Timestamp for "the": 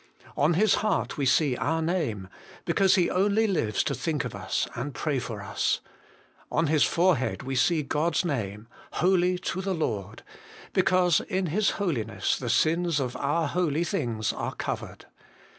9.61-9.75, 12.35-12.49